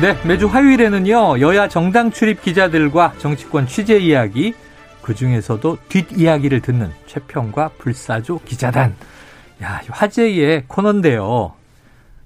[0.00, 4.54] 네, 매주 화요일에는요, 여야 정당 출입 기자들과 정치권 취재 이야기,
[5.02, 8.94] 그 중에서도 뒷이야기를 듣는 최평과 불사조 기자단.
[9.60, 11.52] 야, 화제의 코너인데요.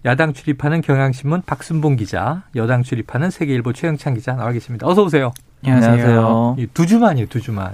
[0.05, 4.87] 야당 출입하는 경향신문 박순봉 기자, 여당 출입하는 세계일보 최영찬 기자 나와 계십니다.
[4.87, 5.33] 어서 오세요.
[5.65, 6.57] 안녕하세요.
[6.75, 7.73] 두 주만이에요, 두 주만.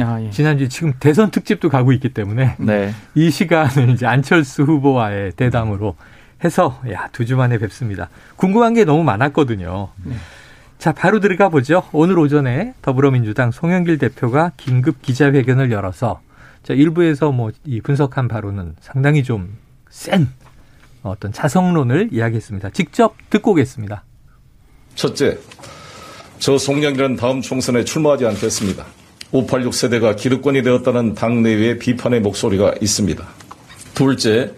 [0.00, 0.28] 아, 예.
[0.28, 2.92] 지난주 지금 대선 특집도 가고 있기 때문에 네.
[3.14, 5.96] 이 시간을 이제 안철수 후보와의 대담으로
[6.44, 8.08] 해서 야, 두 주 만에 뵙습니다.
[8.36, 9.88] 궁금한 게 너무 많았거든요.
[10.04, 10.14] 네.
[10.78, 11.82] 자, 바로 들어가 보죠.
[11.92, 16.20] 오늘 오전에 더불어민주당 송영길 대표가 긴급 기자회견을 열어서
[16.62, 19.56] 자, 일부에서 뭐 이 분석한 바로는 상당히 좀
[19.90, 20.28] 센
[21.02, 22.70] 어떤 자성론을 이야기했습니다.
[22.70, 24.04] 직접 듣고 오겠습니다.
[24.94, 25.38] 첫째,
[26.38, 28.84] 저 송영길은 다음 총선에 출마하지 않겠습니다.
[29.32, 33.24] 586 세대가 기득권이 되었다는 당내외의 비판의 목소리가 있습니다.
[33.94, 34.52] 둘째,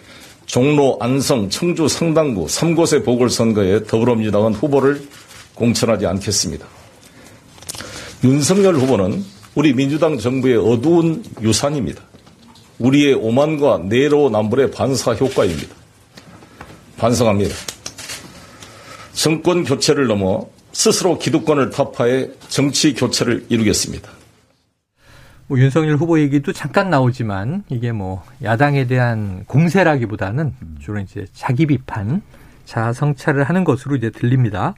[0.50, 5.00] 종로, 안성, 청주, 상당구 3곳의 보궐선거에 더불어민주당은 후보를
[5.54, 6.66] 공천하지 않겠습니다.
[8.24, 12.02] 윤석열 후보는 우리 민주당 정부의 어두운 유산입니다.
[12.80, 15.72] 우리의 오만과 내로남불의 반사 효과입니다.
[16.96, 17.54] 반성합니다.
[19.12, 24.19] 정권 교체를 넘어 스스로 기득권을 타파해 정치 교체를 이루겠습니다.
[25.50, 32.22] 뭐 윤석열 후보 얘기도 잠깐 나오지만 이게 뭐 야당에 대한 공세라기보다는 주로 이제 자기 비판,
[32.66, 34.74] 자아 성찰을 하는 것으로 이제 들립니다.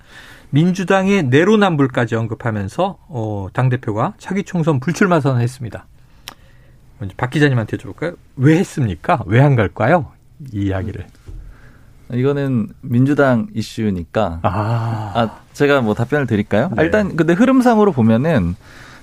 [0.49, 5.84] 민주당의 내로남불까지 언급하면서 어, 당 대표가 차기 총선 불출마 선언했습니다.
[7.00, 8.16] 먼저 박 기자님한테 여쭤볼까요?
[8.37, 9.22] 왜 했습니까?
[9.27, 10.06] 왜 안 갈까요?
[10.55, 11.06] 이 이야기를.
[12.15, 14.41] 이거는 민주당 이슈니까.
[14.43, 16.71] 아, 아, 제가 뭐 답변을 드릴까요?
[16.75, 16.84] 네.
[16.84, 18.56] 일단 근데 흐름상으로 보면은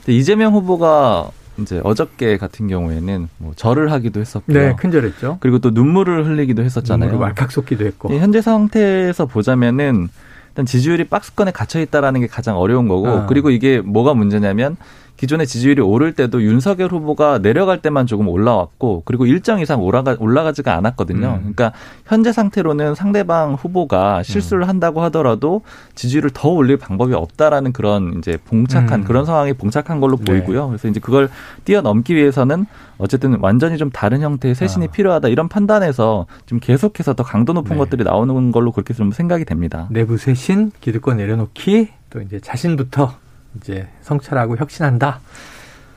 [0.07, 1.29] 이재명 후보가
[1.61, 4.57] 이제 어저께 같은 경우에는 뭐 절을 하기도 했었고요.
[4.57, 5.37] 네, 큰절했죠.
[5.39, 7.11] 그리고 또 눈물을 흘리기도 했었잖아요.
[7.11, 8.13] 눈물을 왈칵 쏟기도 했고.
[8.13, 10.09] 이 현재 상태에서 보자면은
[10.49, 13.25] 일단 지지율이 박스권에 갇혀 있다라는 게 가장 어려운 거고 아.
[13.27, 14.77] 그리고 이게 뭐가 문제냐면
[15.19, 20.73] 기존의 지지율이 오를 때도 윤석열 후보가 내려갈 때만 조금 올라왔고 그리고 일정 이상 올라가 올라가지가
[20.77, 21.27] 않았거든요.
[21.27, 21.53] 음.
[21.53, 21.73] 그러니까
[22.05, 24.69] 현재 상태로는 상대방 후보가 실수를 음.
[24.69, 25.61] 한다고 하더라도
[25.95, 29.03] 지지율을 더 올릴 방법이 없다라는 그런 이제 봉착한 음.
[29.03, 30.23] 그런 상황이 봉착한 걸로 네.
[30.23, 30.67] 보이고요.
[30.69, 31.29] 그래서 이제 그걸
[31.65, 32.65] 뛰어넘기 위해서는
[32.97, 34.91] 어쨌든 완전히 좀 다른 형태의 쇄신이 아.
[34.91, 37.77] 필요하다 이런 판단에서 좀 계속해서 더 강도 높은 네.
[37.77, 39.89] 것들이 나오는 걸로 그렇게 좀 생각이 됩니다.
[39.91, 43.15] 내부 쇄신, 기득권 내려놓기, 또 이제 자신부터
[43.61, 45.19] 이제 성찰하고 혁신한다.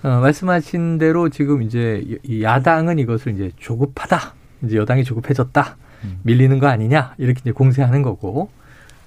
[0.03, 4.35] 어, 말씀하신 대로 지금 이제 이 야당은 이것을 이제 조급하다.
[4.65, 5.77] 이제 여당이 조급해졌다.
[6.05, 6.19] 음.
[6.23, 7.15] 밀리는 거 아니냐.
[7.19, 8.51] 이렇게 이제 공세하는 거고.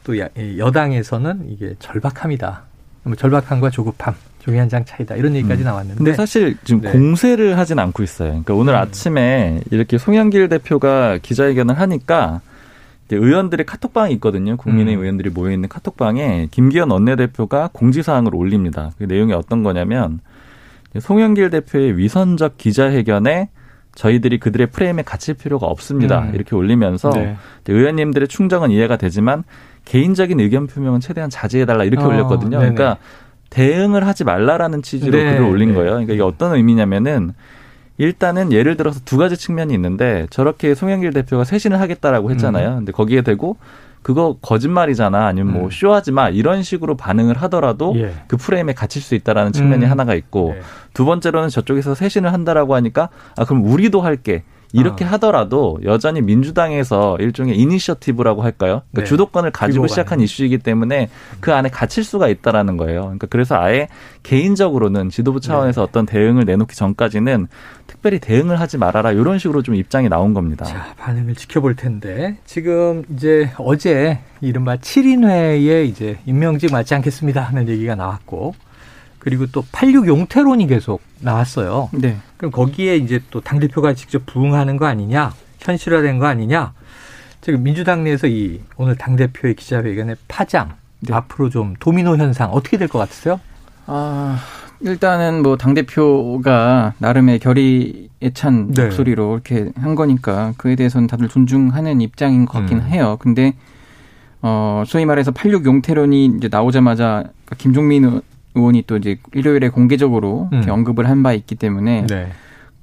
[0.03, 2.61] 또 야- 여당에서는 이게 절박함이다.
[3.03, 4.13] 뭐 절박함과 조급함.
[4.39, 5.15] 종이 한 장 차이다.
[5.15, 5.65] 이런 얘기까지 음.
[5.65, 5.97] 나왔는데.
[5.97, 6.91] 근데 사실 지금 네.
[6.91, 8.29] 공세를 하진 않고 있어요.
[8.29, 8.79] 그러니까 오늘 음.
[8.79, 12.41] 아침에 이렇게 송영길 대표가 기자회견을 하니까
[13.11, 14.57] 의원들의 카톡방이 있거든요.
[14.57, 15.01] 국민의 음.
[15.01, 18.91] 의원들이 모여 있는 카톡방에 김기현 원내대표가 공지사항을 올립니다.
[18.97, 20.19] 그 내용이 어떤 거냐면
[20.99, 23.49] 송영길 대표의 위선적 기자회견에
[23.93, 26.21] 저희들이 그들의 프레임에 갇힐 필요가 없습니다.
[26.21, 26.35] 음.
[26.35, 27.37] 이렇게 올리면서 네.
[27.67, 29.43] 의원님들의 충정은 이해가 되지만
[29.85, 32.59] 개인적인 의견 표명은 최대한 자제해달라 이렇게 어, 올렸거든요.
[32.59, 32.73] 네네.
[32.73, 32.97] 그러니까
[33.51, 35.75] 대응을 하지 말라라는 취지로 네, 글을 올린 네.
[35.75, 35.91] 거예요.
[35.91, 37.33] 그러니까 이게 어떤 의미냐면은
[37.97, 42.75] 일단은 예를 들어서 두 가지 측면이 있는데 저렇게 송영길 대표가 쇄신을 하겠다라고 했잖아요.
[42.75, 43.57] 근데 거기에 대고
[44.01, 45.69] 그거 거짓말이잖아 아니면 뭐 음.
[45.71, 48.13] 쇼하지 마 이런 식으로 반응을 하더라도 예.
[48.27, 49.89] 그 프레임에 갇힐 수 있다라는 측면이 음.
[49.89, 50.61] 하나가 있고 네.
[50.93, 54.43] 두 번째로는 저쪽에서 쇄신을 한다라고 하니까 아 그럼 우리도 할게
[54.75, 55.11] 이렇게 아.
[55.13, 58.81] 하더라도 여전히 민주당에서 일종의 이니셔티브라고 할까요?
[58.91, 59.03] 그러니까 네.
[59.05, 60.15] 주도권을 가지고 시작한.
[60.19, 63.01] 이슈이기 때문에 그 안에 갇힐 수가 있다라는 거예요.
[63.01, 63.89] 그러니까 그래서 아예
[64.23, 65.87] 개인적으로는 지도부 차원에서 네.
[65.87, 67.47] 어떤 대응을 내놓기 전까지는
[67.85, 70.65] 특별히 대응을 하지 말아라 이런 식으로 좀 입장이 나온 겁니다.
[70.65, 77.95] 자, 반응을 지켜볼 텐데 지금 이제 어제 이른바 7인회에 이제 임명직 맞지 않겠습니다 하는 얘기가
[77.95, 78.53] 나왔고
[79.25, 81.89] 그리고 또 86 용태론이 계속 나왔어요.
[81.93, 82.17] 네.
[82.37, 86.73] 그럼 거기에 이제 또 당 대표가 직접 부응하는 거 아니냐, 현실화된 거 아니냐.
[87.41, 91.11] 지금 민주당 내에서 이 오늘 당 대표의 기자회견의 파장, 네.
[91.15, 93.39] 앞으로 좀 도미노 현상 어떻게 될 것 같으세요?
[93.87, 94.37] 아,
[94.81, 98.83] 일단은 뭐 당 대표가 나름의 결의에 찬 네.
[98.83, 102.83] 목소리로 이렇게 한 거니까 그에 대해서는 다들 존중하는 입장인 것 같긴 음.
[102.89, 103.17] 해요.
[103.19, 103.53] 근데
[104.43, 107.23] 어 소위 말해서 86 용태론이 이제 나오자마자
[107.57, 108.21] 김종민
[108.55, 110.63] 의원이 또 이제 일요일에 공개적으로 음.
[110.67, 112.27] 언급을 한 바 있기 때문에 네.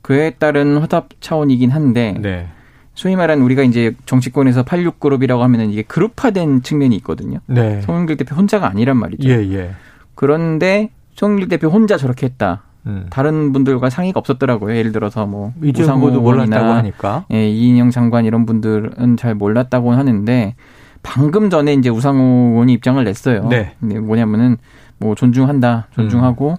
[0.03, 2.49] 그에 따른 화답 차원이긴 한데 네.
[2.95, 7.39] 소위 말하는 우리가 이제 정치권에서 86 그룹이라고 하면은 이게 그룹화된 측면이 있거든요.
[7.47, 7.81] 네.
[7.83, 9.29] 송영길 대표 혼자가 아니란 말이죠.
[9.29, 9.71] 예, 예.
[10.15, 12.63] 그런데 송영길 대표 혼자 저렇게 했다.
[12.87, 13.07] 음.
[13.11, 14.75] 다른 분들과 상의가 없었더라고요.
[14.77, 15.53] 예를 들어서 뭐
[16.01, 17.25] 후보도 몰랐다고 하니까.
[17.33, 20.55] 예, 이인영 장관 이런 분들은 잘 몰랐다고 하는데
[21.03, 23.49] 방금 전에 이제 우상호 의원이 입장을 냈어요.
[23.49, 23.75] 네.
[23.81, 24.57] 근데 뭐냐면은
[24.99, 26.57] 뭐 존중한다, 존중하고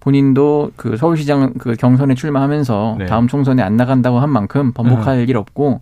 [0.00, 3.06] 본인도 그 서울시장 그 경선에 출마하면서 네.
[3.06, 5.80] 다음 총선에 안 나간다고 한 만큼 번복할 일 없고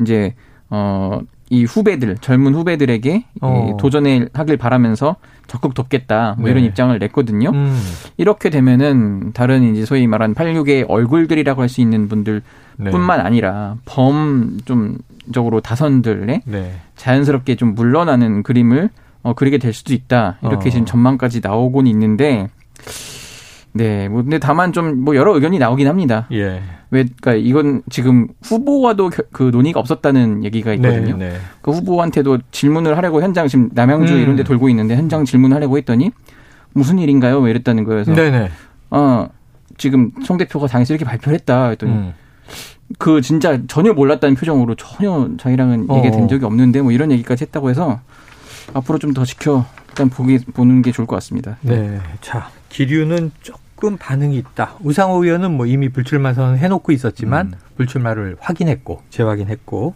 [0.00, 0.34] 이제
[0.70, 1.20] 어.
[1.54, 3.70] 이 후배들 젊은 후배들에게 어.
[3.74, 5.16] 이 도전을 하길 바라면서
[5.46, 6.68] 적극 돕겠다 뭐 이런 네.
[6.68, 7.50] 입장을 냈거든요.
[7.50, 7.78] 음.
[8.16, 12.42] 이렇게 되면은 다른 이제 소위 말하는 86의 얼굴들이라고 할 수 있는 분들
[12.76, 12.90] 네.
[12.90, 14.98] 뿐만 아니라 범좀
[15.32, 16.72] 적으로 다선들의 네.
[16.96, 18.90] 자연스럽게 좀 물러나는 그림을
[19.22, 20.36] 어, 그리게 될 수도 있다.
[20.42, 20.70] 이렇게 어.
[20.70, 22.48] 지금 전망까지 나오곤 있는데
[23.74, 26.26] 네, 뭐 근데 다만 좀 뭐 여러 의견이 나오긴 합니다.
[26.32, 26.62] 예.
[26.90, 31.16] 왜 그러니까 이건 지금 후보와도 겨- 그 논의가 없었다는 얘기가 있거든요.
[31.16, 31.30] 네.
[31.30, 31.36] 네.
[31.60, 34.18] 그 후보한테도 질문을 하려고 현장 지금 남양주 음.
[34.20, 36.12] 이런 데 돌고 있는데 현장 질문을 하려고 했더니
[36.72, 37.40] 무슨 일인가요?
[37.40, 38.50] 왜 이랬다는 거여서 네, 네.
[38.90, 39.28] 어
[39.76, 42.12] 지금 송 대표가 당에서 이렇게 발표를 했다 했더니 음.
[42.98, 45.96] 그 진짜 전혀 몰랐다는 표정으로 전혀 저희랑은 어.
[45.98, 48.00] 얘기 된 적이 없는데 뭐 이런 얘기까지 했다고 해서
[48.72, 51.56] 앞으로 좀 더 지켜 일단 보기 보는 게 좋을 것 같습니다.
[51.62, 51.98] 네.
[52.20, 53.60] 자, 기류는 조금
[53.98, 54.76] 반응이 있다.
[54.80, 57.52] 우상호 의원은 뭐 이미 불출마 선언 해놓고 있었지만 음.
[57.76, 59.94] 불출마를 확인했고 재확인했고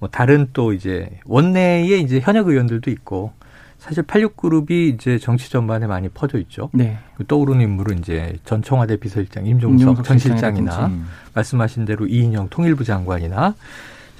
[0.00, 3.32] 뭐 다른 또 이제 원내에 이제 현역 의원들도 있고
[3.78, 6.70] 사실 86그룹이 이제 정치 전반에 많이 퍼져 있죠.
[6.72, 6.98] 네.
[7.26, 10.18] 떠오르는 인물은 이제 전 청와대 비서실장 임종석, 임종석 전.
[10.18, 11.06] 실장이나 음.
[11.34, 13.54] 말씀하신 대로 이인영 통일부 장관이나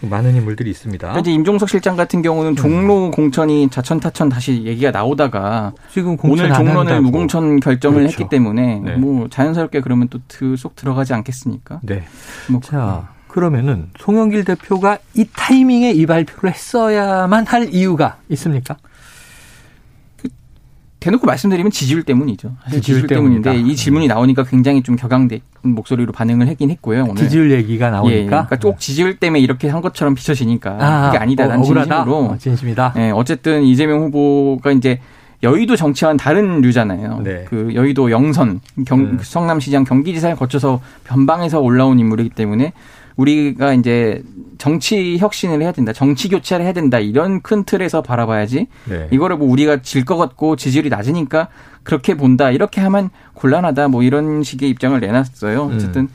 [0.02, 1.19] 많은 인물들이 있습니다.
[1.19, 6.64] 이제 임종석 실장 같은 경우는 종로 공천이 자천 타천 다시 얘기가 나오다가 지금 오늘 안
[6.64, 7.02] 종로는.
[7.02, 8.12] 무공천 결정을 그렇죠.
[8.12, 8.97] 했기 때문에 네.
[8.97, 11.81] 뭐 자연스럽게 그러면 또속 들어가지 않겠습니까?
[11.82, 12.05] 네.
[12.49, 18.76] 뭐 자, 그러면은 송영길 대표가 이 타이밍에 이 발표를 했어야만 할 이유가 있습니까?
[21.00, 22.52] 대놓고 말씀드리면 지지율 때문이죠.
[22.64, 23.56] 사실 지지율 지지율, 때문인데.
[23.56, 27.05] 이 질문이 나오니까 굉장히 좀 격앙된 목소리로 반응을 하긴 했고요.
[27.05, 28.47] 오늘 지지율 얘기가 예, 나오니까.
[28.47, 31.44] 그러니까 꼭 지지율 때문에 이렇게 한 것처럼 비춰지니까 그게 아니다.
[31.44, 31.97] 어, 난 억울하다.
[31.97, 32.94] 진심으로 어, 진심이다.
[32.99, 35.00] 예, 어쨌든 이재명 후보가 이제
[35.43, 37.20] 여의도 정치와는 다른 류잖아요.
[37.25, 37.44] 네.
[37.49, 39.19] 그 여의도 영선 경, 음.
[39.23, 42.75] 성남시장 경기지사를 거쳐서 변방에서 올라온 인물이기 때문에
[43.20, 44.22] 우리가 이제
[44.58, 48.67] 정치 혁신을 해야 된다, 정치 교체를 해야 된다 이런 큰 틀에서 바라봐야지.
[48.88, 49.08] 네.
[49.11, 51.49] 이거를 뭐 우리가 질 것 같고 지지율이 낮으니까
[51.82, 55.67] 그렇게 본다 이렇게 하면 곤란하다 뭐 이런 식의 입장을 내놨어요.
[55.67, 55.75] 음.
[55.75, 56.08] 어쨌든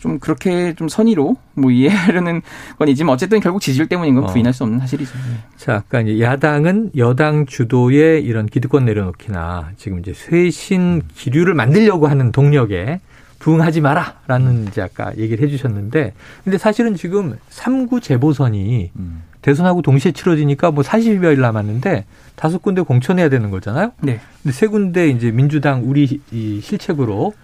[0.00, 2.40] 좀 그렇게 좀 선의로 뭐 이해하려는
[2.78, 4.26] 건이지만 어쨌든 결국 지지율 때문인 건 어.
[4.28, 5.12] 부인할 수 없는 사실이죠.
[5.14, 5.36] 네.
[5.56, 12.32] 자, 아까 이제 야당은 여당 주도의 이런 기득권 내려놓기나 지금 이제 쇄신 기류를 만들려고 하는
[12.32, 13.00] 동력에
[13.42, 19.22] 부응하지 마라 라는 이제 아까 얘기를 해 주셨는데, 근데 사실은 지금 3구 재보선이 음.
[19.42, 22.04] 대선하고 동시에 치러지니까 뭐 40여일 남았는데
[22.36, 23.92] 다섯 군데 공천해야 되는 거잖아요.
[24.00, 24.20] 네.
[24.42, 27.34] 근데 세 군데 이제 민주당 우리 이 실책으로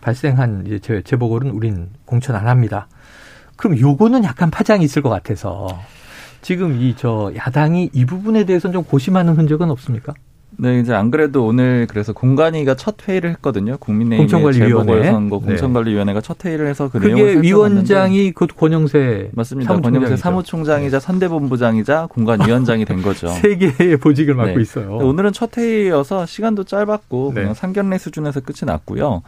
[0.00, 2.86] 발생한 이제 재- 재보궐은 우린 공천 안 합니다.
[3.56, 5.80] 그럼 요거는 약간 파장이 있을 것 같아서
[6.40, 10.14] 지금 이 저 야당이 이 부분에 대해서는 좀 고심하는 흔적은 없습니까?
[10.56, 13.76] 네, 이제 안 그래도 오늘 그래서 공관위가 첫 회의를 했거든요.
[13.78, 14.92] 국민의힘의 공천관리위원회.
[14.92, 15.46] 재보궐선거 네.
[15.46, 19.80] 공천관리위원회가 첫 회의를 해서 그 내용을 살펴봤는데 위원장이 그 권영세 맞습니다.
[19.80, 23.28] 권영세 사무총장이자 선대본부장이자 공관위원장이 된 거죠.
[23.38, 24.62] 세 개의 보직을 맡고 네.
[24.62, 24.96] 있어요.
[24.96, 27.42] 오늘은 첫 회의여서 시간도 짧았고 네.
[27.42, 29.22] 그냥 상견례 수준에서 끝이 났고요.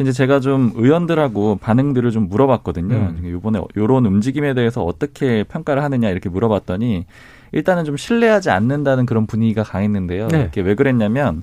[0.00, 2.94] 이제 제가 좀 의원들하고 반응들을 좀 물어봤거든요.
[2.94, 3.22] 음.
[3.22, 7.04] 이번에 이런 움직임에 대해서 어떻게 평가를 하느냐 이렇게 물어봤더니
[7.52, 10.28] 일단은 좀 신뢰하지 않는다는 그런 분위기가 강했는데요.
[10.28, 10.48] 네.
[10.50, 11.42] 이게 왜 그랬냐면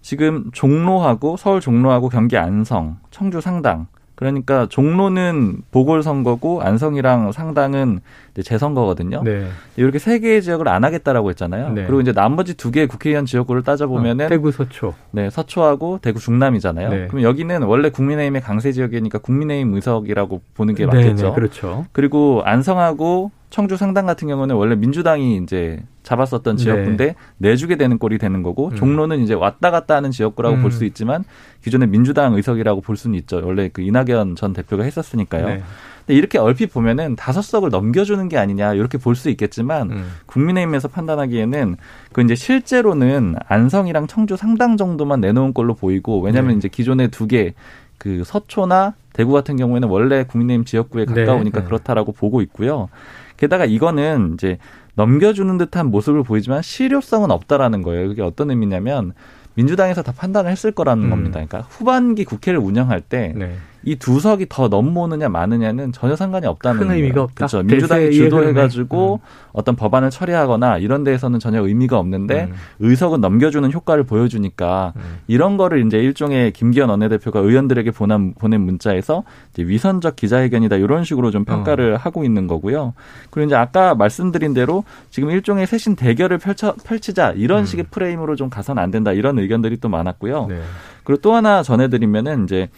[0.00, 8.00] 지금 종로하고 서울 종로하고 경기 안성, 청주 상당 그러니까 종로는 보궐선거고 안성이랑 상당은
[8.42, 9.22] 재선거거든요.
[9.24, 9.46] 네.
[9.76, 11.70] 이렇게 세 개의 지역을 안 하겠다라고 했잖아요.
[11.70, 11.84] 네.
[11.84, 14.94] 그리고 이제 나머지 두 개의 국회의원 지역구를 따져보면은 어, 대구 서초.
[15.10, 16.88] 네, 서초하고 대구 중남이잖아요.
[16.90, 17.06] 네.
[17.08, 21.28] 그럼 여기는 원래 국민의힘의 강세 지역이니까 국민의힘 의석이라고 보는 게 네, 맞겠죠.
[21.28, 21.86] 네, 그렇죠.
[21.92, 28.42] 그리고 안성하고 청주 상당 같은 경우는 원래 민주당이 이제 잡았었던 지역구인데 내주게 되는 꼴이 되는
[28.44, 28.76] 거고 음.
[28.76, 30.62] 종로는 이제 왔다 갔다 하는 지역구라고 음.
[30.62, 31.24] 볼수 있지만
[31.64, 33.40] 기존에 민주당 의석이라고 볼 수는 있죠.
[33.42, 35.46] 원래 그 이낙연 전 대표가 했었으니까요.
[35.48, 35.62] 네.
[36.06, 40.12] 근데 이렇게 얼핏 보면은 다섯 석을 넘겨주는 게 아니냐 이렇게 볼 수 있겠지만 음.
[40.26, 41.76] 국민의힘에서 판단하기에는
[42.12, 46.58] 그 이제 실제로는 안성이랑 청주 상당 정도만 내놓은 걸로 보이고 왜냐하면 네.
[46.58, 47.54] 이제 기존에 두개
[47.96, 51.64] 그 서초나 대구 같은 경우에는 원래 국민의힘 지역구에 네, 가까우니까 네.
[51.66, 52.88] 그렇다라고 보고 있고요.
[53.36, 54.58] 게다가 이거는 이제
[54.94, 58.08] 넘겨주는 듯한 모습을 보이지만 실효성은 없다라는 거예요.
[58.08, 59.12] 그게 어떤 의미냐면
[59.54, 61.10] 민주당에서 다 판단을 했을 거라는 음.
[61.10, 61.32] 겁니다.
[61.34, 63.56] 그러니까 후반기 국회를 운영할 때 네.
[63.86, 67.24] 이 두 석이 더 넘모느냐 마느냐는 전혀 상관이 없다는 큰 의미가 거예요.
[67.24, 67.34] 없다.
[67.46, 67.62] 그렇죠.
[67.62, 69.18] 민주당이 주도해가지고 흐름에.
[69.52, 72.54] 어떤 법안을 처리하거나 이런 데에서는 전혀 의미가 없는데 음.
[72.80, 75.02] 의석은 넘겨주는 효과를 보여주니까 음.
[75.26, 79.22] 이런 거를 이제 일종의 김기현 원내대표가 의원들에게 보낸, 보낸 문자에서
[79.58, 82.94] 위선적 기자회견이다 이런 식으로 좀 평가를 하고 있는 거고요.
[83.30, 87.64] 그리고 이제 아까 말씀드린 대로 지금 일종의 쇄신 대결을 펼쳐, 펼치자 이런 음.
[87.64, 90.46] 식의 프레임으로 좀 가서는 안 된다 이런 의견들이 또 많았고요.
[90.48, 90.60] 네.
[91.04, 92.68] 그리고 또 하나 전해드리면은 이제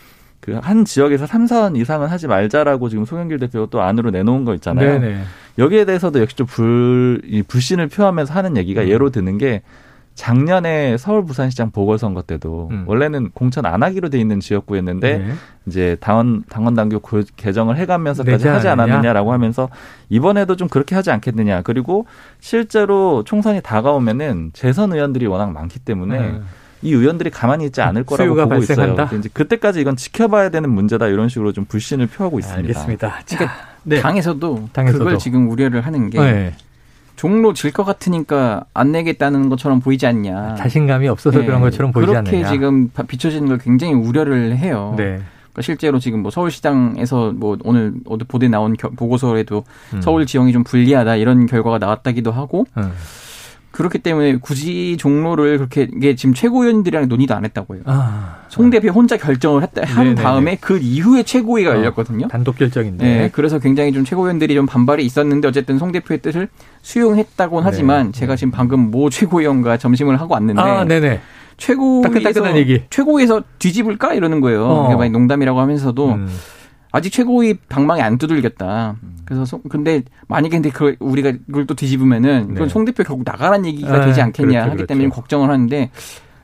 [0.46, 5.00] 그 한 지역에서 삼선 이상은 하지 말자라고 지금 송영길 대표가 또 안으로 내놓은 거 있잖아요.
[5.00, 5.22] 네네.
[5.58, 8.88] 여기에 대해서도 역시 좀 불, 이 불신을 표하면서 하는 얘기가 음.
[8.88, 9.62] 예로 드는 게
[10.14, 12.84] 작년에 서울 부산시장 보궐선거 때도 음.
[12.86, 15.32] 원래는 공천 안 하기로 돼 있는 지역구였는데 네.
[15.66, 18.94] 이제 당원 당원 당규 고- 개정을 해가면서까지 하지 않았느냐?
[18.94, 19.68] 않았느냐라고 하면서
[20.08, 22.06] 이번에도 좀 그렇게 하지 않겠느냐 그리고
[22.40, 26.44] 실제로 총선이 다가오면은 재선 의원들이 워낙 많기 때문에 음.
[26.82, 29.04] 이 의원들이 가만히 있지 않을 거라고 보고 발생한다?
[29.04, 29.18] 있어요.
[29.18, 32.60] 이제 그때까지 이건 지켜봐야 되는 문제다 이런 식으로 좀 불신을 표하고 있습니다.
[32.60, 33.20] 알겠습니다.
[33.24, 33.50] 자,
[33.82, 34.00] 네.
[34.00, 35.04] 당에서도, 당에서도.
[35.04, 36.54] 그걸 지금 우려를 하는 게 네.
[37.16, 40.56] 종로 질 것 같으니까 안 내겠다는 것처럼 보이지 않냐.
[40.56, 41.46] 자신감이 없어서 네.
[41.46, 42.48] 그런 것처럼 보이지 그렇게 않느냐.
[42.50, 44.94] 지금 바- 비춰지는 걸 굉장히 우려를 해요.
[44.98, 45.04] 네.
[45.52, 49.64] 그러니까 실제로 지금 뭐 서울시장에서 뭐 오늘 어디 보도에 나온 겨- 보고서에도
[49.94, 50.02] 음.
[50.02, 52.92] 서울 지형이 좀 불리하다 이런 결과가 나왔다기도 하고 음.
[53.76, 57.82] 그렇기 때문에 굳이 종로를 그렇게 이게 지금 최고위원들이랑 논의도 안 했다고요.
[57.84, 60.22] 아, 송 대표 혼자 결정을 했다, 한 네네네.
[60.22, 62.28] 다음에 그 이후에 최고위가 어, 열렸거든요.
[62.28, 63.04] 단독 결정인데.
[63.04, 66.48] 네, 그래서 굉장히 좀 최고위원들이 좀 반발이 있었는데 어쨌든 송 대표의 뜻을
[66.80, 67.70] 수용했다고는 네.
[67.70, 71.20] 하지만 제가 지금 방금 모 최고위원과 점심을 하고 왔는데 아, 네네.
[71.58, 72.82] 최고위에서 따끈따끈한 얘기.
[72.88, 74.64] 최고위에서 뒤집을까 이러는 거예요.
[74.64, 74.74] 어.
[74.84, 76.28] 그러니까 많이 농담이라고 하면서도 음.
[76.96, 78.96] 아직 최고위 방망이 안 두들겼다.
[79.26, 82.68] 그래서 송- 근데 만약에 근데 그 우리가 이걸 또 뒤집으면은 이건 네.
[82.68, 84.86] 송 대표 결국 나가란 얘기가 아, 되지 않겠냐 그렇죠, 하기 그렇죠.
[84.86, 85.90] 때문에 걱정을 하는데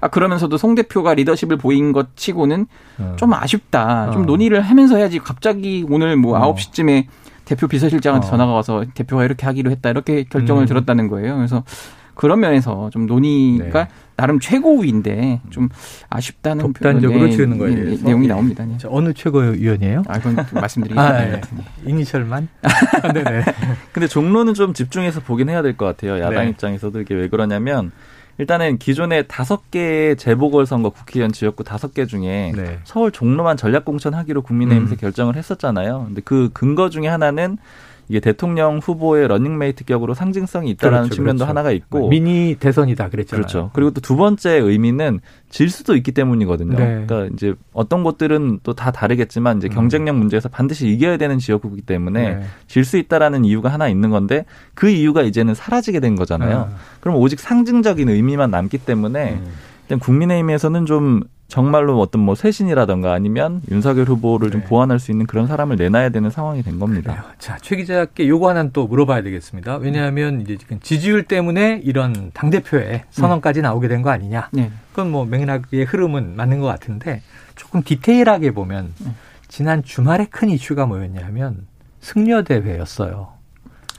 [0.01, 2.67] 아 그러면서도 송 대표가 리더십을 보인 것 치고는
[2.99, 3.15] 어.
[3.17, 4.09] 좀 아쉽다.
[4.09, 4.13] 어.
[4.13, 6.55] 좀 논의를 하면서 해야지 갑자기 오늘 뭐 어.
[6.55, 7.07] 9시쯤에
[7.45, 8.31] 대표 비서실장한테 어.
[8.31, 9.91] 전화가 와서 대표가 이렇게 하기로 했다.
[9.91, 10.67] 이렇게 결정을 음.
[10.67, 11.37] 들었다는 거예요.
[11.37, 11.63] 그래서
[12.15, 13.91] 그런 면에서 좀 논의가 네.
[14.17, 15.69] 나름 최고위인데 좀
[16.11, 18.05] 아쉽다는 독단적으로 네, 치르는 거에 네, 대해서.
[18.05, 18.29] 내용이 예.
[18.29, 18.65] 나옵니다.
[18.65, 18.77] 네.
[18.79, 20.03] 자, 어느 최고위원이에요?
[20.07, 21.41] 아, 그건 좀 말씀드리기 아, 아, 예.
[21.85, 22.49] 이니셜만?
[23.03, 23.45] 아, 네네.
[23.93, 26.21] 근데 종로는 좀 집중해서 보긴 해야 될 것 같아요.
[26.21, 26.51] 야당 네.
[26.51, 27.91] 입장에서도 이게 왜 그러냐면
[28.39, 32.79] 일단은 기존에 다섯 개의 재보궐선거 국회의원 지역구 다섯 개 중에 네.
[32.85, 34.97] 서울 종로만 전략 공천하기로 국민의힘에서 음.
[34.99, 36.05] 결정을 했었잖아요.
[36.07, 37.59] 근데 그 근거 중에 하나는
[38.09, 41.49] 이게 대통령 후보의 러닝메이트 격으로 상징성이 있다라는 그렇죠, 측면도 그렇죠.
[41.49, 43.43] 하나가 있고 미니 대선이다 그랬잖아요.
[43.43, 43.71] 그렇죠.
[43.73, 46.77] 그리고 또 두 번째 의미는 질 수도 있기 때문이거든요.
[46.77, 47.05] 네.
[47.07, 49.75] 그러니까 이제 어떤 곳들은 또 다 다르겠지만 이제 음.
[49.75, 52.43] 경쟁력 문제에서 반드시 이겨야 되는 지역구이기 때문에 네.
[52.67, 54.45] 질수 있다라는 이유가 하나 있는 건데
[54.75, 56.69] 그 이유가 이제는 사라지게 된 거잖아요.
[56.73, 56.77] 아.
[57.01, 59.53] 그럼 오직 상징적인 의미만 남기 때문에 음.
[59.85, 61.23] 일단 국민의힘에서는 좀
[61.57, 64.67] 정말로 어떤 뭐 쇄신이라던가 아니면 윤석열 후보를 좀 네.
[64.67, 67.13] 보완할 수 있는 그런 사람을 내놔야 되는 상황이 된 겁니다.
[67.13, 67.31] 그래요.
[67.39, 69.77] 자, 최 기자께 요거 하나 또 물어봐야 되겠습니다.
[69.77, 74.49] 왜냐하면 이제 지금 지지율 때문에 이런 당대표의 선언까지 나오게 된 거 아니냐.
[74.51, 74.71] 네.
[74.93, 77.21] 그건 뭐 맥락의 흐름은 맞는 것 같은데
[77.55, 78.95] 조금 디테일하게 보면
[79.49, 81.67] 지난 주말에 큰 이슈가 뭐였냐면
[82.01, 83.29] 승려대회였어요.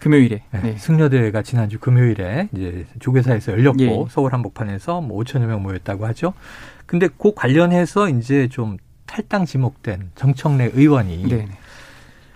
[0.03, 0.43] 금요일에.
[0.51, 0.75] 네, 네.
[0.77, 4.05] 승려대회가 지난주 금요일에 이제 조계사에서 열렸고 예.
[4.09, 6.33] 서울 한복판에서 뭐 5천여 명 모였다고 하죠.
[6.85, 11.47] 근데 그 관련해서 이제 좀 탈당 지목된 정청래 의원이 네.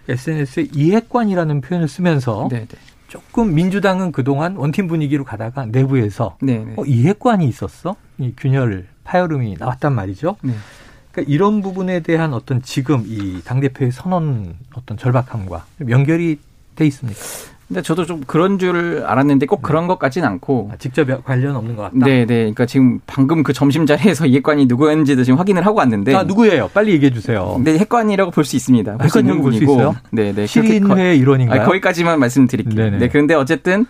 [0.08, 2.60] SNS에 이해관이라는 표현을 쓰면서 네.
[2.70, 2.78] 네.
[3.10, 6.60] 조금 민주당은 그동안 원팀 분위기로 가다가 내부에서 네.
[6.60, 6.74] 네.
[6.78, 7.98] 어, 이해관이 있었어?
[8.18, 10.38] 이 균열 파열음이 나왔단 말이죠.
[10.42, 10.54] 네.
[11.12, 16.40] 그러니까 이런 부분에 대한 어떤 지금 이 당 대표의 선언 어떤 절박함과 좀 연결이
[16.76, 17.20] 돼 있습니까?
[17.68, 20.70] 근데 저도 좀 그런 줄 알았는데 꼭 그런 것 같진 않고.
[20.74, 21.98] 아, 직접 관련 없는 것 같다.
[22.06, 22.36] 네, 네.
[22.40, 26.16] 그러니까 지금 방금 그 점심 자리에서 이해관이 누구였는지도 지금 확인을 하고 왔는데.
[26.16, 26.70] 아, 누구예요?
[26.74, 27.52] 빨리 얘기해 주세요.
[27.56, 28.98] 근데 핵관이라고 볼 수 있습니다.
[29.02, 29.74] 핵관이라고 볼수 분이고.
[29.74, 29.96] 있어요?
[30.12, 30.48] 네, 네.
[30.48, 31.62] 시인회 일원인가요?
[31.62, 32.76] 아, 거기까지만 말씀드릴게요.
[32.86, 32.98] 네네.
[33.00, 33.86] 네, 그런데 어쨌든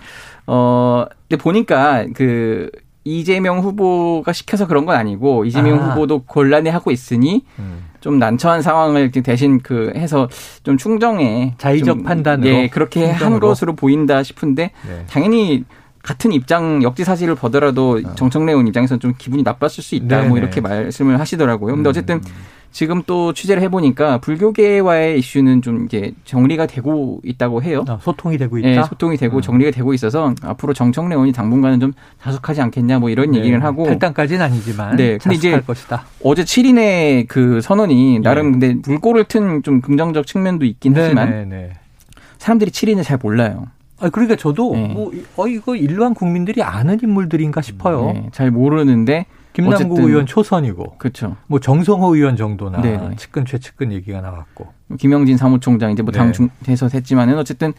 [0.47, 2.71] 어, 근데 보니까 그
[3.07, 5.89] 이재명 후보가 시켜서 그런 건 아니고 이재명 아.
[5.89, 7.87] 후보도 곤란해 하고 있으니 음.
[8.01, 10.27] 좀 난처한 상황을 대신 그 해서
[10.63, 13.47] 좀 충정에 자의적 좀, 판단으로, 예 그렇게 한 충정으로.
[13.47, 15.05] 것으로 보인다 싶은데 네.
[15.09, 15.63] 당연히
[16.07, 20.15] 같은 입장 역지 사실을 보더라도 정청래 의원 입장에서는 좀 기분이 나빴을 수 있다.
[20.19, 20.29] 네네.
[20.29, 21.75] 뭐 이렇게 말씀을 하시더라고요.
[21.75, 22.21] 근데 어쨌든
[22.71, 27.83] 지금 또 취재를 해보니까 불교계와의 이슈는 좀 이제 정리가 되고 있다고 해요.
[27.89, 28.69] 아, 소통이 되고 있다.
[28.69, 33.31] 예, 소통이 되고 정리가 되고 있어서 앞으로 정청래 의원이 당분간은 좀 자숙하지 않겠냐 뭐 이런
[33.31, 36.05] 네, 얘기를 하고 탈당까지는 아니지만 네, 근데 이제 것이다.
[36.23, 38.51] 어제 7인의 그 선언이 나름 예.
[38.51, 41.73] 근데 물꼬를 튼 좀 긍정적 측면도 있긴 하지만 네, 네.
[42.37, 43.67] 사람들이 7인을 잘 몰라요.
[43.99, 44.87] 아, 그러니까 저도 네.
[44.87, 48.11] 뭐, 어, 이거 일반 국민들이 아는 인물들인가 싶어요.
[48.13, 51.35] 네, 잘 모르는데 김남국 어쨌든 의원 초선이고, 그렇죠.
[51.47, 53.15] 뭐 정성호 의원 정도나 네네.
[53.17, 54.67] 측근 최측근 얘기가 나왔고.
[54.99, 56.19] 김영진 사무총장 이제 뭐 네.
[56.19, 57.73] 당 중에서 했지만은 어쨌든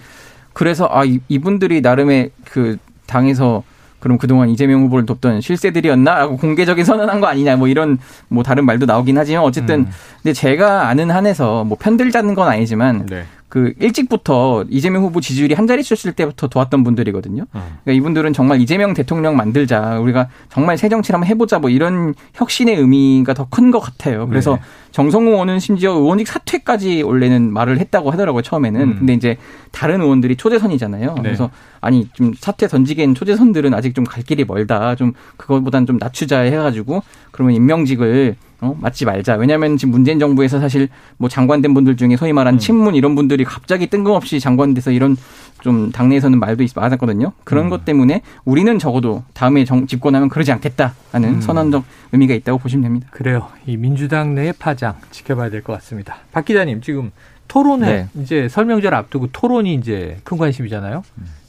[0.52, 3.62] 그래서 아 이- 이분들이 나름의 그 당에서
[4.00, 7.98] 그럼 그동안 이재명 후보를 돕던 실세들이었나라고 공개적인 선언한 거 아니냐 뭐 이런
[8.28, 9.88] 뭐 다른 말도 나오긴 하지만 어쨌든 음.
[10.22, 13.24] 근데 제가 아는 한에서 뭐 편들자는 건 아니지만 네.
[13.48, 17.42] 그 일찍부터 이재명 후보 지지율이 한 자릿수 였을 때부터 도왔던 분들이거든요.
[17.42, 17.60] 음.
[17.82, 22.76] 그러니까 이분들은 정말 이재명 대통령 만들자 우리가 정말 새 정치를 한번 해보자 뭐 이런 혁신의
[22.76, 24.28] 의미가 더 큰 것 같아요.
[24.28, 24.60] 그래서 네.
[24.92, 28.80] 정성호 의원은 심지어 의원직 사퇴까지 원래는 말을 했다고 하더라고요 처음에는.
[28.80, 28.96] 음.
[28.98, 29.36] 근데 이제
[29.72, 31.14] 다른 의원들이 초재선이잖아요.
[31.16, 31.22] 네.
[31.22, 31.50] 그래서
[31.80, 34.94] 아니 좀 사퇴 던지기엔 초재선들은 아직 좀 갈 길이 멀다.
[34.94, 39.36] 좀 그거보단 좀 낮추자 해가지고 그러면 임명직을 어, 맞지 말자.
[39.36, 42.58] 왜냐하면 지금 문재인 정부에서 사실 뭐 장관된 분들 중에 소위 말한 음.
[42.58, 45.16] 친문 이런 분들이 갑자기 뜬금없이 장관돼서 이런
[45.60, 47.32] 좀 당내에서는 말도 있- 많았거든요.
[47.44, 47.70] 그런 음.
[47.70, 51.40] 것 때문에 우리는 적어도 다음에 정, 집권하면 그러지 않겠다라는 음.
[51.40, 53.08] 선언적 의미가 있다고 보시면 됩니다.
[53.12, 53.48] 그래요.
[53.66, 56.16] 이 민주당 내의 파장 지켜봐야 될 것 같습니다.
[56.32, 57.10] 박 기자님 지금
[57.46, 58.22] 토론회 네.
[58.22, 61.02] 이제 설명절 앞두고 토론이 이제 큰 관심이잖아요.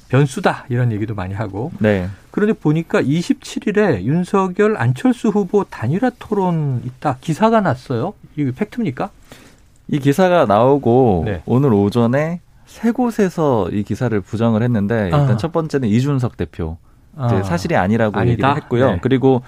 [0.09, 2.09] 변수다 이런 얘기도 많이 하고 네.
[2.31, 8.13] 그런데 보니까 27일에 윤석열 안철수 후보 단일화 토론 있다 기사가 났어요.
[8.35, 9.09] 이거 팩트입니까?
[9.87, 11.41] 이 기사가 나오고 네.
[11.45, 15.37] 오늘 오전에 세 곳에서 이 기사를 부정을 했는데 일단 아.
[15.37, 16.77] 첫 번째는 이준석 대표
[17.15, 18.31] 아, 사실이 아니라고 아니다?
[18.31, 18.91] 얘기를 했고요.
[18.91, 18.99] 네.
[19.01, 19.41] 그리고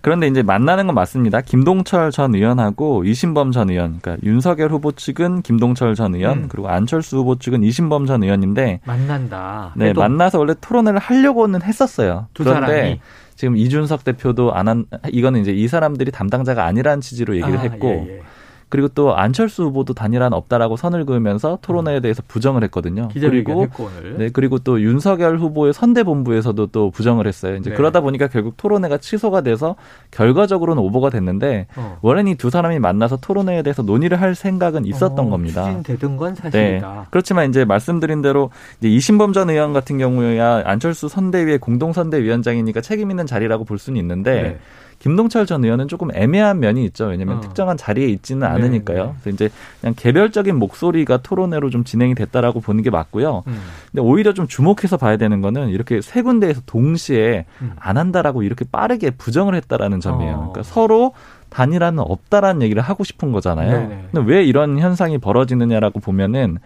[0.00, 1.40] 그런데 이제 만나는 건 맞습니다.
[1.40, 6.48] 김동철 전 의원하고 이신범 전 의원, 그러니까 윤석열 후보 측은 김동철 전 의원, 음.
[6.48, 9.72] 그리고 안철수 후보 측은 이신범 전 의원인데 만난다.
[9.76, 12.28] 네, 만나서 원래 토론을 하려고는 했었어요.
[12.34, 13.00] 두 그런데 사람이
[13.34, 18.06] 지금 이준석 대표도 안 한, 이거는 이제 이 사람들이 담당자가 아니라는 취지로 얘기를 아, 했고,
[18.08, 18.22] 예, 예.
[18.68, 23.08] 그리고 또 안철수 후보도 단일화는 없다라고 선을 그으면서 토론회에 대해서 부정을 했거든요.
[23.12, 23.88] 그리고 했고.
[24.16, 27.56] 네, 그리고 또 윤석열 후보의 선대본부에서도 또 부정을 했어요.
[27.56, 27.76] 이제 네.
[27.76, 29.76] 그러다 보니까 결국 토론회가 취소가 돼서
[30.10, 31.98] 결과적으로는 오보가 됐는데 어.
[32.02, 35.64] 원래는 이 두 사람이 만나서 토론회에 대해서 논의를 할 생각은 있었던 어, 겁니다.
[35.64, 36.40] 추진되던 건 네.
[36.40, 37.06] 사실이다.
[37.10, 43.10] 그렇지만 이제 말씀드린 대로 이제 이신범 전 의원 같은 경우에야 안철수 선대위의 공동 선대위원장이니까 책임
[43.10, 44.58] 있는 자리라고 볼 수는 있는데 네.
[44.98, 47.06] 김동철 전 의원은 조금 애매한 면이 있죠.
[47.06, 47.40] 왜냐하면 어.
[47.40, 49.04] 특정한 자리에 있지는 네, 않으니까요.
[49.04, 49.12] 네.
[49.20, 53.44] 그래서 이제 그냥 개별적인 목소리가 토론회로 좀 진행이 됐다라고 보는 게 맞고요.
[53.46, 53.58] 음.
[53.90, 57.72] 근데 오히려 좀 주목해서 봐야 되는 거는 이렇게 세 군데에서 동시에 음.
[57.78, 60.32] 안 한다라고 이렇게 빠르게 부정을 했다라는 점이에요.
[60.32, 60.38] 어.
[60.52, 61.12] 그러니까 서로
[61.50, 63.70] 단일화는 없다라는 얘기를 하고 싶은 거잖아요.
[63.70, 64.08] 네네.
[64.12, 66.58] 근데 왜 이런 현상이 벌어지느냐라고 보면은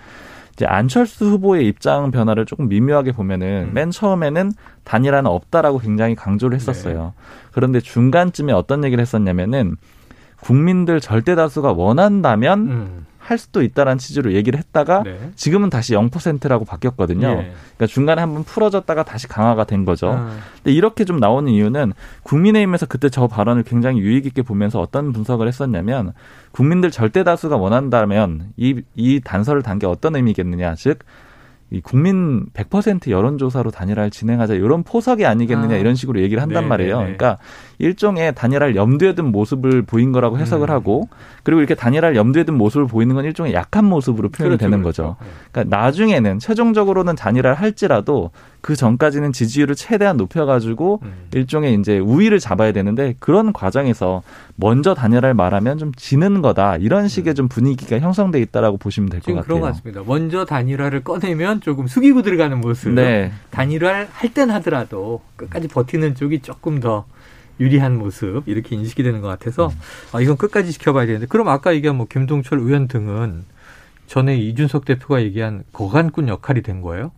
[0.52, 3.74] 이제 안철수 후보의 입장 변화를 조금 미묘하게 보면은 음.
[3.74, 4.52] 맨 처음에는
[4.84, 7.14] 단일화는 없다라고 굉장히 강조를 했었어요.
[7.52, 9.76] 그런데 중간쯤에 어떤 얘기를 했었냐면은
[10.40, 13.06] 국민들 절대 다수가 원한다면 음.
[13.22, 15.30] 할 수도 있다라는 취지로 얘기를 했다가 네.
[15.36, 17.28] 지금은 다시 0%라고 바뀌었거든요.
[17.28, 17.34] 예.
[17.76, 20.08] 그러니까 중간에 한번 풀어졌다가 다시 강화가 된 거죠.
[20.10, 21.92] 아, 근데 이렇게 좀 나오는 이유는
[22.24, 26.12] 국민의힘에서 그때 저 발언을 굉장히 유익 있게 보면서 어떤 분석을 했었냐면
[26.50, 30.74] 국민들 절대 다수가 원한다면 이, 이 단서를 단 게 어떤 의미겠느냐.
[30.74, 30.98] 즉,
[31.72, 35.78] 이 국민 100% 여론조사로 단일화를 진행하자 이런 포석이 아니겠느냐 아.
[35.78, 36.98] 이런 식으로 얘기를 한단 네, 말이에요.
[36.98, 37.16] 네, 네.
[37.16, 37.42] 그러니까
[37.78, 40.74] 일종의 단일화를 염두에 둔 모습을 보인 거라고 해석을 음.
[40.74, 41.08] 하고
[41.42, 45.02] 그리고 이렇게 단일화를 염두에 둔 모습을 보이는 건 일종의 약한 모습으로 표현이 그렇죠, 되는 그렇죠.
[45.02, 45.16] 거죠.
[45.50, 48.32] 그러니까 나중에는 최종적으로는 단일화를 할지라도
[48.62, 51.12] 그 전까지는 지지율을 최대한 높여가지고 음.
[51.34, 54.22] 일종의 이제 우위를 잡아야 되는데 그런 과정에서
[54.54, 59.26] 먼저 단일화를 말하면 좀 지는 거다 이런 식의 좀 분위기가 형성돼 있다라고 보시면 될 것
[59.26, 59.42] 같아요.
[59.44, 60.02] 그런 것 같습니다.
[60.06, 62.90] 먼저 단일화를 꺼내면 조금 숙이고 들어가는 모습.
[62.92, 67.04] 네, 단일화를 할 땐 하더라도 끝까지 버티는 쪽이 조금 더
[67.60, 69.72] 유리한 모습 이렇게 인식이 되는 것 같아서 음.
[70.12, 73.44] 아, 이건 끝까지 지켜봐야 되는데 그럼 아까 얘기한 뭐 김동철 의원 등은
[74.06, 77.10] 전에 이준석 대표가 얘기한 거간꾼 역할이 된 거예요?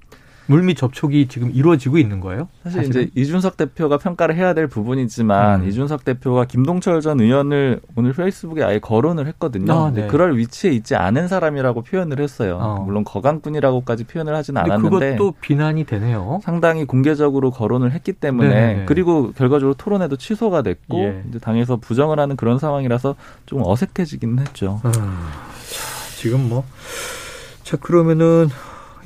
[0.46, 2.48] 물밑 접촉이 지금 이루어지고 있는 거예요?
[2.62, 3.02] 사실 사실은?
[3.02, 5.68] 이제 이준석 대표가 평가를 해야 될 부분이지만 음.
[5.68, 9.72] 이준석 대표가 김동철 전 의원을 오늘 페이스북에 아예 거론을 했거든요.
[9.72, 10.06] 아, 네.
[10.06, 12.58] 그럴 위치에 있지 않은 사람이라고 표현을 했어요.
[12.60, 12.82] 어.
[12.84, 16.40] 물론 거강꾼이라고까지 표현을 하진 않았는데 그것도 비난이 되네요.
[16.42, 18.84] 상당히 공개적으로 거론을 했기 때문에 네네네.
[18.86, 21.22] 그리고 결과적으로 토론회도 취소가 됐고 예.
[21.28, 23.14] 이제 당에서 부정을 하는 그런 상황이라서
[23.46, 24.80] 좀 어색해지긴 했죠.
[24.84, 25.00] 음, 자,
[26.16, 26.64] 지금 뭐,
[27.62, 28.48] 자, 그러면은,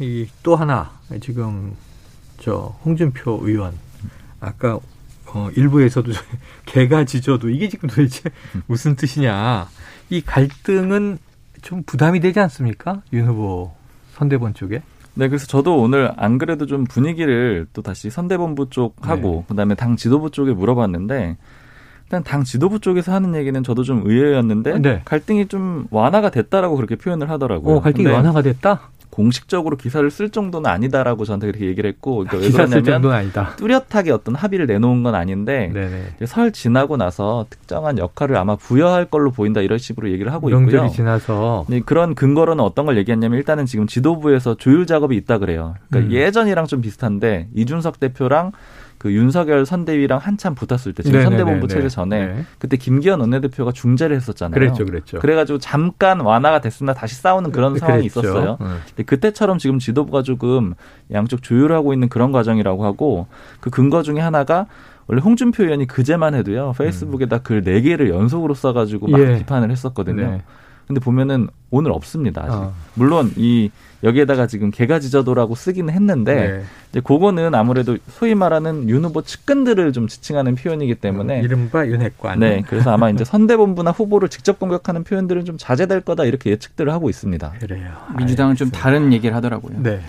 [0.01, 1.75] 이 또 하나, 지금
[2.41, 3.75] 저 홍준표 의원
[4.41, 4.79] 아까
[5.27, 6.11] 어, 일부에서도
[6.67, 8.31] 개가 짖어도 이게 지금 도대체
[8.67, 9.69] 무슨 뜻이냐.
[10.11, 11.19] 이 갈등은
[11.63, 13.03] 좀 부담이 되지 않습니까?
[13.13, 13.73] 윤 후보
[14.15, 14.83] 선대본 쪽에.
[15.15, 19.45] 네, 그래서 저도 오늘 안 그래도 좀 분위기를 또 다시 선대본부 쪽하고 네.
[19.49, 21.37] 그다음에 당 지도부 쪽에 물어봤는데
[22.05, 25.03] 일단 당 지도부 쪽에서 하는 얘기는 저도 좀 의외였는데 네.
[25.05, 27.77] 갈등이 좀 완화가 됐다라고 그렇게 표현을 하더라고요.
[27.77, 28.91] 어, 갈등이 완화가 됐다?
[29.11, 33.03] 공식적으로 기사를 쓸 정도는 아니다라고 저한테 그렇게 얘기를 했고 그러니까 왜 기사 쓸 그러냐면.
[33.57, 35.71] 뚜렷하게 어떤 합의를 내놓은 건 아닌데
[36.27, 40.61] 설 지나고 나서 특정한 역할을 아마 부여할 걸로 보인다 이런 식으로 얘기를 하고 있고요.
[40.61, 45.75] 명절이 지나서 네, 그런 근거로는 어떤 걸 얘기했냐면 일단은 지금 지도부에서 조율 작업이 있다 그래요.
[45.91, 46.17] 그러니까 음.
[46.17, 48.53] 예전이랑 좀 비슷한데 이준석 대표랑
[48.99, 51.37] 그 윤석열 선대위랑 한참 붙었을 때 지금 네네네네.
[51.39, 52.45] 선대본부 체제 전에 네.
[52.59, 54.55] 그때 김기현 원내대표가 중재를 했었잖아요.
[54.59, 55.19] 그랬죠, 그랬죠.
[55.21, 58.21] 그래가지고 잠깐 완화가 됐으나 다시 싸우는 그런 상황이 그랬죠.
[58.21, 58.59] 있었어요.
[58.61, 58.79] 음.
[58.89, 60.75] 근데 그때처럼 지금 지도부가 조금
[61.13, 63.27] 양쪽 조율하고 있는 그런 과정이라고 하고
[63.61, 64.67] 그 근거 중에 하나가
[65.07, 69.39] 원래 홍준표 의원이 그제만 해도요 페이스북에다 글 네 개를 연속으로 써가지고 막 예.
[69.39, 70.31] 비판을 했었거든요.
[70.31, 70.43] 네.
[70.89, 72.45] 근데 보면은 오늘 없습니다.
[72.45, 72.55] 아직.
[72.55, 72.73] 어.
[72.95, 73.71] 물론 이
[74.03, 76.63] 여기에다가 지금 개가 짖어도라고 쓰기는 했는데 네.
[76.91, 82.41] 이제 그거는 아무래도 소위 말하는 윤 후보 측근들을 좀 지칭하는 표현이기 때문에 이른바 윤핵관.
[82.41, 87.11] 네 그래서 아마 이제 선대본부나 후보를 직접 공격하는 표현들은 좀 자제될 거다 이렇게 예측들을 하고
[87.11, 87.53] 있습니다.
[87.61, 87.91] 그래요.
[88.17, 89.83] 민주당은 좀 다른 얘기를 하더라고요.
[89.83, 90.01] 네.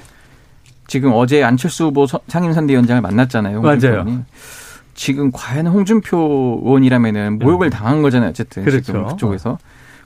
[0.87, 3.57] 지금 어제 안철수 후보 서- 상임선대위원장을 만났잖아요.
[3.59, 4.01] 홍준표 맞아요.
[4.07, 4.23] 의원이.
[4.93, 8.29] 지금 과연 홍준표 의원이라면은 모욕을 당한 거잖아요.
[8.29, 8.81] 어쨌든 그렇죠.
[8.83, 9.57] 지금 그쪽에서.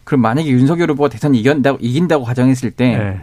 [0.04, 3.20] 그럼 만약에 윤석열 후보가 대선 이긴다고 이긴다고 가정했을 때 네.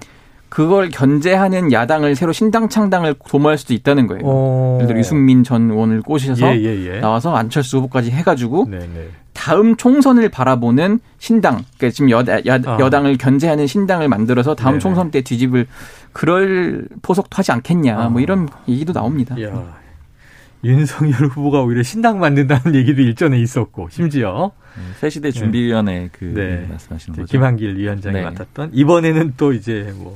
[0.48, 4.22] 그걸 견제하는 야당을 새로 신당 창당을 도모할 수도 있다는 거예요.
[4.24, 4.78] 어.
[4.80, 7.00] 예를 들어 유승민 전 의원을 꼬셔서 예, 예, 예.
[7.00, 9.08] 나와서 안철수 후보까지 해가지고 네, 네.
[9.32, 12.78] 다음 총선을 바라보는 신당, 그러니까 지금 여다, 야, 아.
[12.80, 14.80] 여당을 견제하는 신당을 만들어서 다음 네네.
[14.80, 15.66] 총선 때 뒤집을
[16.12, 18.08] 그럴 포석도 하지 않겠냐, 아.
[18.08, 19.40] 뭐 이런 얘기도 나옵니다.
[19.40, 19.79] 야.
[20.64, 24.52] 윤석열 후보가 오히려 신당 만든다는 얘기도 일전에 있었고 심지어
[25.00, 26.66] 새시대 준비위원회 그 네.
[26.68, 27.26] 말씀하시는 거죠.
[27.30, 28.22] 김한길 위원장이 네.
[28.22, 30.14] 맡았던 이번에는 또 이제 뭐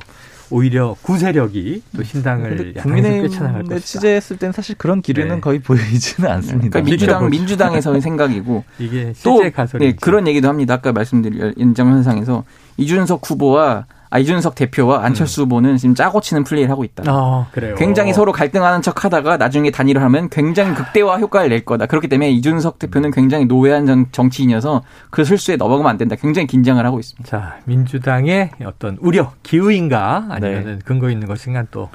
[0.51, 3.79] 오히려 구세력이 또 신당을 근데 야당에서 국민의힘.
[3.81, 5.41] 취재했을 땐 사실 그런 기류는 네.
[5.41, 6.69] 거의 보이지는 않습니다.
[6.69, 7.31] 그러니까 민주당.
[7.31, 10.75] 민주당에서의 생각이고 이게 또 실제 가설이 네, 그런 얘기도 합니다.
[10.75, 12.45] 아까 말씀드린 연장선상에서
[12.77, 17.03] 이준석 후보와 아, 이준석 대표와 안철수 후보는 지금 짜고 치는 플레이를 하고 있다.
[17.09, 17.75] 아 그래요.
[17.75, 21.87] 굉장히 서로 갈등하는 척 하다가 나중에 단일을 하면 굉장히 극대화 효과를 낼 거다.
[21.87, 26.15] 그렇기 때문에 이준석 대표는 굉장히 노회한 정- 정치인이어서 그 실수에 넘어가면 안 된다.
[26.15, 27.29] 굉장히 긴장을 하고 있습니다.
[27.29, 30.79] 자 민주당의 어떤 우려 기우인가 아니면 네.
[30.85, 31.91] 근거 있는 것인가 또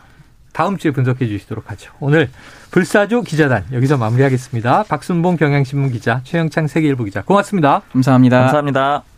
[0.51, 1.91] 다음 주에 분석해 주시도록 하죠.
[2.01, 2.29] 오늘
[2.71, 4.83] 불사조 기자단 여기서 마무리하겠습니다.
[4.89, 7.81] 박순봉 경향신문 기자 최영창 세계일보 기자 고맙습니다.
[7.93, 8.39] 감사합니다.
[8.41, 9.03] 감사합니다.